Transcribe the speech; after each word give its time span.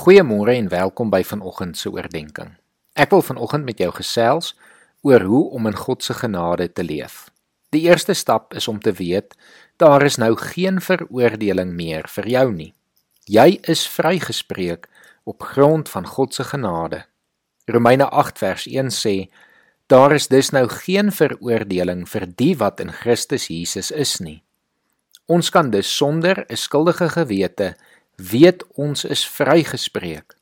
Goeiemôre 0.00 0.54
en 0.56 0.68
welkom 0.72 1.10
by 1.12 1.18
vanoggend 1.28 1.76
se 1.76 1.90
oordeenking. 1.92 2.54
Ek 2.96 3.10
wil 3.12 3.20
vanoggend 3.20 3.66
met 3.68 3.82
jou 3.82 3.90
gesels 3.92 4.54
oor 5.04 5.20
hoe 5.28 5.42
om 5.58 5.68
in 5.68 5.76
God 5.76 6.00
se 6.00 6.14
genade 6.16 6.70
te 6.72 6.84
leef. 6.84 7.26
Die 7.68 7.82
eerste 7.84 8.16
stap 8.16 8.54
is 8.56 8.68
om 8.68 8.78
te 8.80 8.94
weet 8.96 9.36
daar 9.76 10.00
is 10.06 10.16
nou 10.16 10.30
geen 10.40 10.80
veroordeling 10.80 11.74
meer 11.76 12.08
vir 12.08 12.30
jou 12.32 12.46
nie. 12.52 12.70
Jy 13.28 13.58
is 13.68 13.84
vrygespreek 13.92 14.88
op 15.28 15.44
grond 15.52 15.92
van 15.92 16.08
God 16.08 16.32
se 16.34 16.48
genade. 16.48 17.04
Romeine 17.68 18.08
8 18.08 18.40
vers 18.40 18.66
1 18.72 18.88
sê 18.96 19.14
daar 19.92 20.16
is 20.16 20.32
dus 20.32 20.54
nou 20.56 20.64
geen 20.80 21.12
veroordeling 21.12 22.06
vir 22.08 22.24
die 22.40 22.54
wat 22.56 22.80
in 22.80 22.96
Christus 23.02 23.50
Jesus 23.52 23.92
is 23.92 24.16
nie. 24.24 24.40
Ons 25.28 25.52
kan 25.52 25.68
dus 25.70 25.92
sonder 25.96 26.46
'n 26.48 26.56
skuldige 26.56 27.12
gewete 27.20 27.74
weet 28.20 28.64
ons 28.76 29.04
is 29.04 29.24
vrygespreek. 29.28 30.36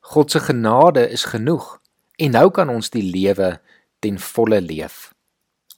God 0.00 0.30
se 0.30 0.40
genade 0.40 1.08
is 1.10 1.24
genoeg 1.24 1.80
en 2.16 2.36
nou 2.38 2.50
kan 2.54 2.70
ons 2.70 2.90
die 2.94 3.04
lewe 3.04 3.56
ten 4.00 4.18
volle 4.22 4.60
leef. 4.62 5.10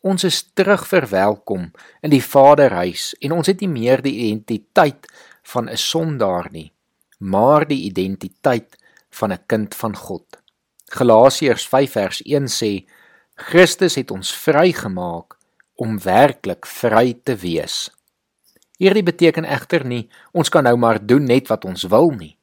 Ons 0.04 0.24
is 0.28 0.42
terug 0.54 0.84
verwelkom 0.86 1.70
in 2.04 2.12
die 2.12 2.22
Vaderhuis 2.22 3.14
en 3.24 3.34
ons 3.40 3.48
het 3.50 3.64
nie 3.64 3.70
meer 3.72 4.02
die 4.04 4.14
identiteit 4.28 5.08
van 5.42 5.68
'n 5.68 5.76
sondaar 5.76 6.48
nie, 6.52 6.72
maar 7.18 7.66
die 7.66 7.82
identiteit 7.88 8.76
van 9.10 9.32
'n 9.32 9.42
kind 9.46 9.74
van 9.74 9.96
God. 9.96 10.38
Galasiërs 10.90 11.66
5 11.68 11.92
vers 11.92 12.20
1 12.24 12.46
sê 12.48 12.86
Christus 13.34 13.94
het 13.94 14.10
ons 14.10 14.36
vrygemaak 14.36 15.36
om 15.74 15.98
werklik 16.00 16.66
vry 16.66 17.14
te 17.24 17.36
wees. 17.36 17.90
Hierdie 18.78 19.02
beteken 19.02 19.44
egter 19.44 19.82
nie 19.86 20.06
ons 20.32 20.50
kan 20.54 20.62
nou 20.64 20.76
maar 20.78 21.00
doen 21.02 21.24
net 21.26 21.50
wat 21.50 21.64
ons 21.66 21.82
wil 21.90 22.12
nie. 22.14 22.36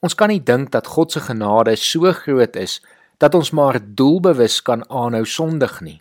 Ons 0.00 0.16
kan 0.16 0.32
nie 0.32 0.40
dink 0.40 0.72
dat 0.72 0.88
God 0.88 1.12
se 1.12 1.20
genade 1.20 1.76
so 1.76 2.12
groot 2.16 2.56
is 2.56 2.80
dat 3.20 3.34
ons 3.34 3.52
maar 3.52 3.78
doelbewus 3.80 4.62
kan 4.64 4.84
aanhou 4.88 5.24
sondig 5.24 5.80
nie. 5.80 6.00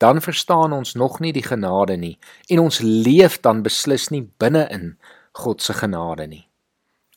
Dan 0.00 0.20
verstaan 0.24 0.72
ons 0.72 0.94
nog 0.96 1.20
nie 1.20 1.32
die 1.32 1.44
genade 1.44 1.96
nie 2.00 2.16
en 2.48 2.64
ons 2.66 2.80
leef 2.80 3.40
dan 3.44 3.64
beslis 3.64 4.08
nie 4.12 4.24
binne 4.40 4.66
in 4.72 4.94
God 5.32 5.62
se 5.62 5.76
genade 5.76 6.26
nie. 6.26 6.44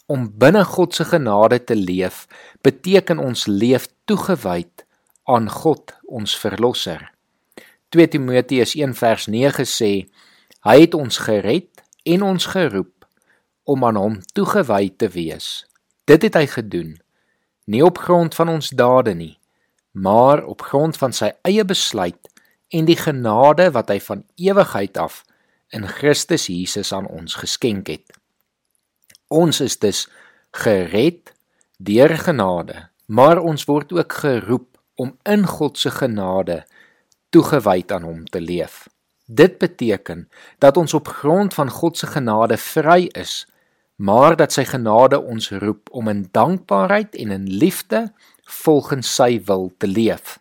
Om 0.08 0.28
binne 0.40 0.64
God 0.68 0.96
se 0.96 1.08
genade 1.08 1.64
te 1.64 1.76
leef 1.76 2.28
beteken 2.62 3.20
ons 3.20 3.48
leef 3.48 3.88
toegewyd 4.06 4.86
aan 5.24 5.50
God 5.50 5.96
ons 6.04 6.36
verlosser. 6.36 7.12
2 7.96 8.08
Timoteus 8.08 8.76
1 8.76 8.96
vers 9.00 9.28
9 9.28 9.68
sê 9.68 9.94
hy 10.68 10.76
het 10.84 10.96
ons 10.96 11.18
gered 11.24 11.73
en 12.04 12.22
ons 12.22 12.46
geroep 12.46 13.08
om 13.64 13.86
aan 13.86 13.96
hom 13.96 14.20
toegewy 14.36 14.92
te 14.98 15.08
wees. 15.08 15.66
Dit 16.06 16.26
het 16.28 16.36
hy 16.36 16.48
gedoen 16.52 16.98
nie 17.66 17.84
op 17.86 17.98
grond 17.98 18.36
van 18.36 18.50
ons 18.52 18.74
dade 18.76 19.14
nie, 19.16 19.38
maar 19.92 20.44
op 20.44 20.62
grond 20.68 20.98
van 21.00 21.14
sy 21.16 21.32
eie 21.48 21.64
besluit 21.64 22.20
en 22.74 22.90
die 22.90 22.98
genade 23.00 23.70
wat 23.72 23.92
hy 23.94 24.00
van 24.04 24.26
ewigheid 24.36 24.98
af 24.98 25.22
in 25.74 25.88
Christus 25.88 26.50
Jesus 26.52 26.92
aan 26.94 27.08
ons 27.08 27.38
geskenk 27.40 27.88
het. 27.88 28.12
Ons 29.32 29.62
is 29.64 29.80
dus 29.80 30.08
gered 30.52 31.32
deur 31.78 32.18
genade, 32.18 32.90
maar 33.06 33.40
ons 33.40 33.66
word 33.66 33.94
ook 33.94 34.14
geroep 34.14 34.78
om 34.96 35.16
in 35.24 35.48
God 35.48 35.78
se 35.78 35.92
genade 35.92 36.64
toegewyd 37.34 37.92
aan 37.92 38.04
hom 38.04 38.26
te 38.26 38.42
leef. 38.42 38.86
Dit 39.26 39.58
beteken 39.58 40.30
dat 40.58 40.78
ons 40.78 40.94
op 40.94 41.08
grond 41.08 41.54
van 41.54 41.70
God 41.70 41.98
se 41.98 42.08
genade 42.08 42.58
vry 42.58 43.10
is, 43.12 43.48
maar 43.96 44.36
dat 44.36 44.52
sy 44.52 44.66
genade 44.68 45.22
ons 45.22 45.50
roep 45.52 45.90
om 45.92 46.08
in 46.12 46.28
dankbaarheid 46.32 47.16
en 47.16 47.32
in 47.32 47.48
liefde 47.48 48.12
volgens 48.44 49.16
sy 49.16 49.42
wil 49.46 49.72
te 49.78 49.88
leef. 49.88 50.40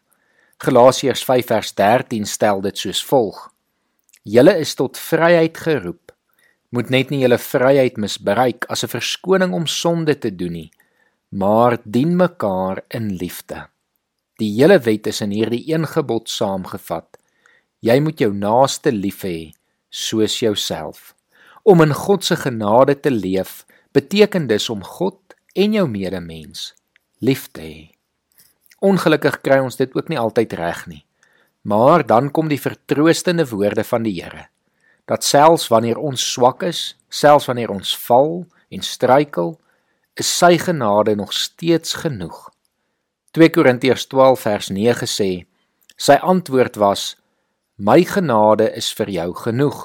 Galasiërs 0.63 1.25
5 1.25 1.47
vers 1.47 1.75
13 1.75 2.27
stel 2.27 2.61
dit 2.61 2.79
soos 2.79 3.05
volg: 3.05 3.53
Julle 4.23 4.59
is 4.59 4.75
tot 4.75 4.99
vryheid 4.99 5.59
geroep. 5.59 6.13
Moet 6.71 6.91
net 6.91 7.11
nie 7.11 7.21
julle 7.23 7.39
vryheid 7.39 7.97
misbruik 7.97 8.65
as 8.71 8.83
'n 8.85 8.89
verskoning 8.89 9.53
om 9.53 9.67
sonde 9.67 10.19
te 10.19 10.35
doen 10.35 10.53
nie, 10.53 10.71
maar 11.29 11.79
dien 11.85 12.17
mekaar 12.17 12.83
in 12.89 13.13
liefde. 13.17 13.69
Die 14.39 14.53
hele 14.59 14.79
wet 14.79 15.07
is 15.07 15.21
in 15.21 15.31
hierdie 15.31 15.65
een 15.75 15.87
gebod 15.87 16.29
saamgevat. 16.29 17.19
Jy 17.83 17.99
moet 17.99 18.21
jou 18.23 18.31
naaste 18.31 18.93
lief 18.95 19.25
hê 19.27 19.53
soos 19.91 20.39
jouself. 20.39 21.17
Om 21.67 21.83
in 21.83 21.95
God 21.95 22.25
se 22.25 22.37
genade 22.39 22.95
te 23.01 23.11
leef 23.11 23.65
beteken 23.93 24.47
dus 24.47 24.69
om 24.71 24.85
God 24.87 25.19
en 25.59 25.75
jou 25.75 25.89
medemens 25.91 26.71
lief 27.19 27.49
te 27.51 27.61
hê. 27.61 27.81
Ongelukkig 28.83 29.41
kry 29.43 29.59
ons 29.63 29.79
dit 29.79 29.91
ook 29.99 30.09
nie 30.11 30.19
altyd 30.19 30.55
reg 30.59 30.87
nie. 30.87 31.03
Maar 31.63 32.07
dan 32.07 32.31
kom 32.31 32.49
die 32.51 32.63
vertroostende 32.63 33.47
woorde 33.51 33.85
van 33.87 34.07
die 34.07 34.19
Here 34.23 34.49
dat 35.11 35.25
selfs 35.27 35.67
wanneer 35.69 35.99
ons 35.99 36.23
swak 36.33 36.63
is, 36.63 36.95
selfs 37.11 37.49
wanneer 37.51 37.73
ons 37.75 37.91
val 38.07 38.45
en 38.73 38.85
struikel, 38.87 39.57
is 40.15 40.29
sy 40.39 40.55
genade 40.63 41.17
nog 41.19 41.33
steeds 41.35 41.97
genoeg. 42.05 42.39
2 43.35 43.51
Korintiërs 43.51 44.07
12 44.13 44.45
vers 44.47 44.69
9 44.71 45.09
sê: 45.11 45.31
Sy 45.97 46.17
antwoord 46.23 46.79
was: 46.81 47.17
My 47.83 48.05
genade 48.07 48.69
is 48.79 48.93
vir 48.95 49.09
jou 49.11 49.31
genoeg. 49.35 49.79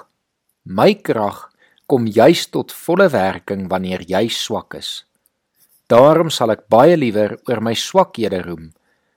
My 0.70 0.92
krag 1.02 1.48
kom 1.90 2.06
juis 2.06 2.44
tot 2.54 2.76
volle 2.86 3.08
werking 3.10 3.64
wanneer 3.72 4.04
jy 4.06 4.28
swak 4.30 4.76
is. 4.78 4.90
Daarom 5.90 6.30
sal 6.30 6.54
ek 6.54 6.68
baie 6.70 6.94
liewer 7.00 7.34
oor 7.50 7.64
my 7.64 7.74
swakhede 7.74 8.44
roem, 8.46 8.70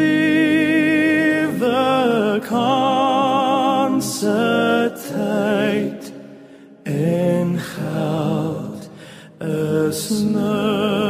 leave 0.00 1.58
the 1.60 2.40
in 6.84 7.56
held 7.56 8.88
a 9.40 9.90
snow. 9.92 11.07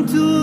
to 0.00 0.41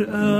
Er 0.00 0.39